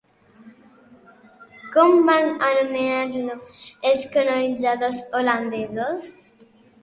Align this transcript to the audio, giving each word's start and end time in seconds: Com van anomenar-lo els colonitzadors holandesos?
Com 1.75 1.99
van 2.07 2.29
anomenar-lo 2.47 3.35
els 3.91 4.07
colonitzadors 4.15 5.03
holandesos? 5.21 6.09